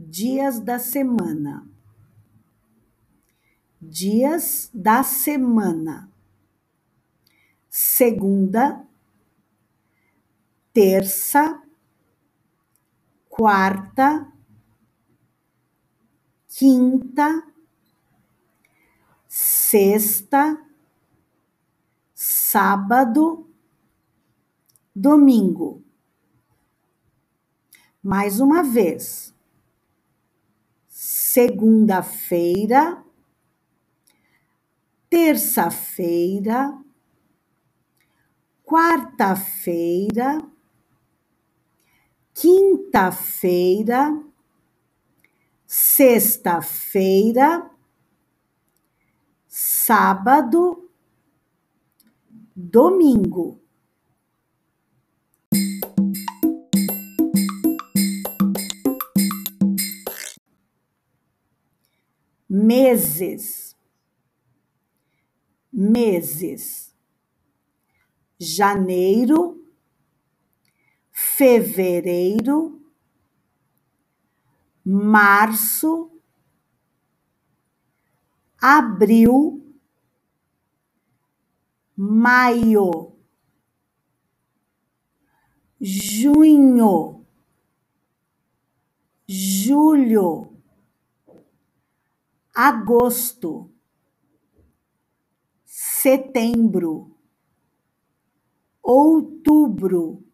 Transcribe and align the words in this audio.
dias 0.00 0.60
da 0.60 0.78
semana, 0.78 1.68
dias 3.82 4.70
da 4.72 5.02
semana, 5.02 6.08
segunda, 7.68 8.86
terça, 10.72 11.60
quarta, 13.28 14.32
quinta, 16.46 17.52
sexta, 19.26 20.64
sábado, 22.14 23.50
domingo. 24.94 25.82
Mais 28.00 28.38
uma 28.38 28.62
vez. 28.62 29.36
Segunda-feira, 31.38 32.82
terça-feira, 35.08 36.76
quarta-feira, 38.64 40.42
quinta-feira, 42.34 44.20
sexta-feira, 45.64 47.70
sábado, 49.46 50.90
domingo. 52.56 53.67
Meses, 62.48 63.76
meses. 65.72 66.94
Janeiro, 68.40 69.60
fevereiro, 71.10 72.80
março, 74.84 76.10
abril, 78.60 79.62
maio, 81.96 83.12
junho, 85.80 87.26
julho, 89.28 90.57
agosto, 92.60 93.70
setembro, 95.64 97.16
outubro, 98.82 100.24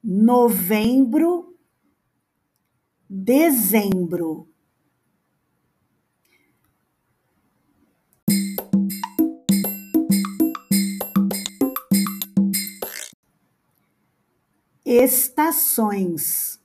novembro, 0.00 1.58
dezembro. 3.08 4.48
Estações, 14.84 16.60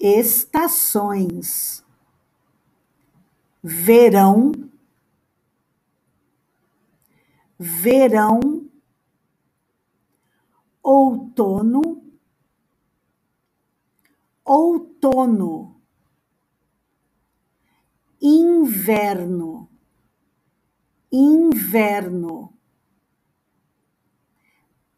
estações, 0.00 1.84
verão, 3.62 4.52
verão, 7.58 8.70
outono, 10.82 12.02
outono, 14.44 15.80
inverno, 18.20 19.68
inverno, 21.12 22.58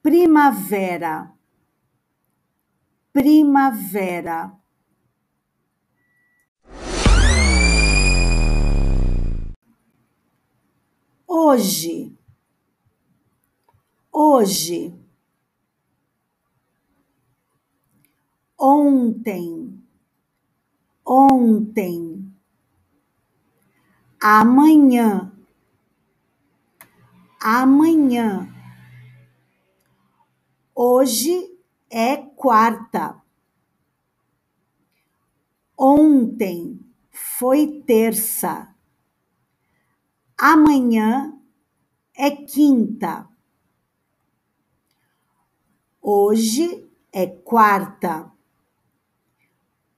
primavera, 0.02 1.32
primavera. 3.12 4.61
Hoje, 11.34 12.12
hoje, 14.12 14.94
ontem, 18.59 19.82
ontem, 21.06 22.32
amanhã, 24.20 25.32
amanhã. 27.41 28.49
Hoje 30.75 31.56
é 31.91 32.16
quarta. 32.16 33.22
Ontem 35.76 36.81
foi 37.10 37.82
terça. 37.87 38.72
Amanhã 40.44 41.41
é 42.16 42.28
quinta. 42.32 43.28
Hoje 46.03 46.91
é 47.12 47.28
quarta. 47.28 48.28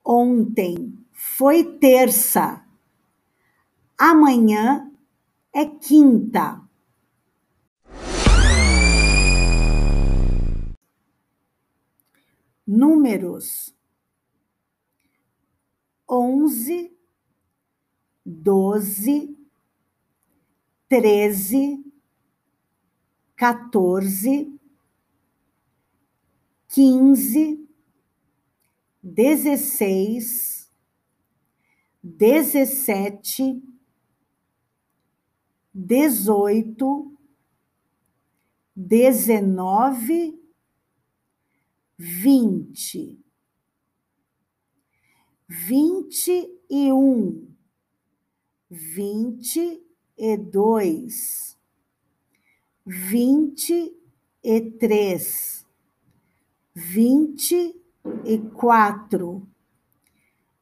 Ontem 0.05 1.03
foi 1.11 1.63
terça. 1.79 2.63
Amanhã 3.97 4.91
é 5.51 5.65
quinta. 5.65 6.61
Números 12.67 13.75
onze, 16.07 16.95
doze, 18.23 19.34
treze, 20.89 21.83
quatorze, 23.37 24.35
quinze, 26.67 27.57
dezesseis, 29.01 30.69
dezessete, 32.03 33.61
dezoito, 35.73 37.11
dezenove, 38.75 40.33
vinte, 41.97 43.17
vinte 45.47 46.31
e 46.69 46.91
um, 46.91 47.47
vinte 48.69 49.84
e 50.17 50.37
dois, 50.37 51.57
vinte 52.85 53.93
e 54.43 54.61
três, 54.71 55.65
vinte 56.73 57.75
e 58.23 58.37
quatro, 58.53 59.47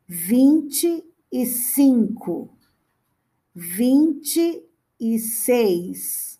vinte 0.07 1.03
e 1.31 1.45
cinco, 1.45 2.49
vinte 3.53 4.63
e 4.99 5.19
seis, 5.19 6.39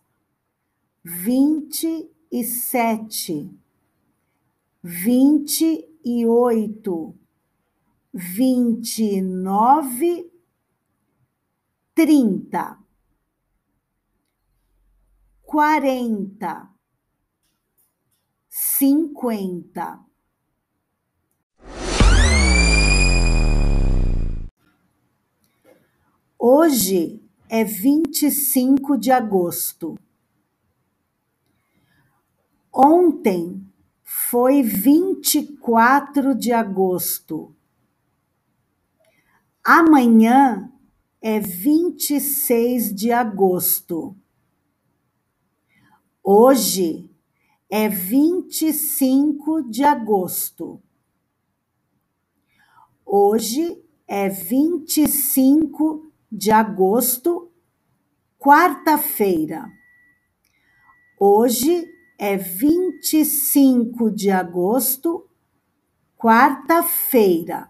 vinte 1.04 2.10
e 2.32 2.44
sete, 2.44 3.50
vinte 4.82 5.88
e 6.04 6.26
oito, 6.26 7.16
vinte 8.14 9.04
e 9.04 9.22
nove, 9.22 10.32
trinta, 11.94 12.83
quarenta, 15.54 16.68
cinquenta. 18.50 20.04
Hoje 26.40 27.22
é 27.48 27.64
vinte 27.64 28.24
e 28.26 28.32
cinco 28.32 28.98
de 28.98 29.12
agosto. 29.12 29.96
Ontem 32.74 33.64
foi 34.04 34.64
24 34.64 36.34
de 36.34 36.52
agosto. 36.52 37.56
Amanhã 39.64 40.74
é 41.22 41.40
26 41.40 42.92
de 42.96 43.12
agosto. 43.12 44.18
Hoje 46.26 47.10
é 47.70 47.90
25 47.90 49.70
de 49.70 49.84
agosto. 49.84 50.82
Hoje 53.06 53.84
é 54.08 54.30
25 54.30 56.10
de 56.32 56.50
agosto, 56.50 57.52
quarta-feira. 58.40 59.70
Hoje 61.20 61.94
é 62.18 62.38
25 62.38 64.10
de 64.10 64.32
agosto, 64.32 65.30
quarta-feira. 66.18 67.70